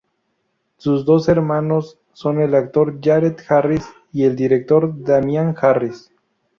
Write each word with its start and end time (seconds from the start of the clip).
Sus 0.77 1.05
dos 1.05 1.29
hermanos 1.29 1.99
son 2.11 2.41
el 2.41 2.55
actor 2.55 2.97
Jared 3.03 3.35
Harris 3.47 3.85
y 4.11 4.23
el 4.23 4.35
director 4.35 4.91
Damian 5.03 5.53
Harris. 5.61 6.11